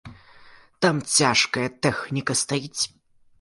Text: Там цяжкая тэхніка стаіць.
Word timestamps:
Там 0.85 1.01
цяжкая 1.17 1.67
тэхніка 1.87 2.33
стаіць. 2.43 2.81